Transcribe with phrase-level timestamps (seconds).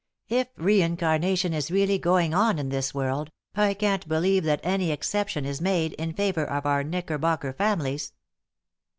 [0.29, 5.45] If reincarnation is really going on in this world, I can't believe that any exception
[5.45, 8.11] is made in favor of our Knickerbocker families."